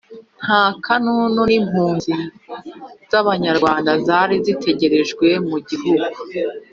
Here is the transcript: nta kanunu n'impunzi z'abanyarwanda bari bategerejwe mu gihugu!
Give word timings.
nta 0.43 0.63
kanunu 0.85 1.39
n'impunzi 1.49 2.13
z'abanyarwanda 3.11 3.91
bari 4.07 4.35
bategerejwe 4.47 5.27
mu 5.49 5.57
gihugu! 5.67 6.05